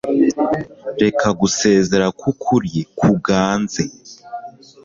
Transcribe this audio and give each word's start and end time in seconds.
Reka 1.01 1.27
gusezera 1.39 2.05
kwukuri 2.19 2.73
kuganze 2.99 3.83